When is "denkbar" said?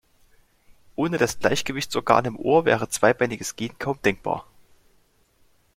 4.03-4.47